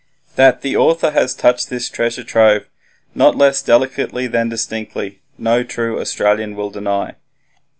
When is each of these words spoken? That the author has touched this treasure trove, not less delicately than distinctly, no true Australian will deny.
That 0.35 0.61
the 0.61 0.75
author 0.75 1.11
has 1.11 1.35
touched 1.35 1.69
this 1.69 1.87
treasure 1.87 2.23
trove, 2.23 2.67
not 3.13 3.35
less 3.37 3.61
delicately 3.61 4.25
than 4.25 4.49
distinctly, 4.49 5.19
no 5.37 5.61
true 5.61 5.99
Australian 6.01 6.55
will 6.55 6.71
deny. 6.71 7.13